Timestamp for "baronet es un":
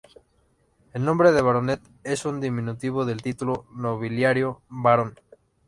1.31-2.41